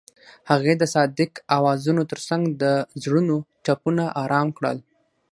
[0.49, 2.63] هغې د صادق اوازونو ترڅنګ د
[3.03, 4.77] زړونو ټپونه آرام کړل.